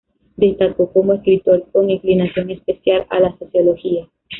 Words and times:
Destacó 0.35 0.91
como 0.91 1.13
escritor, 1.13 1.67
con 1.71 1.91
inclinación 1.91 2.49
especial 2.49 3.05
a 3.11 3.19
la 3.19 3.37
Sociología. 3.37 4.09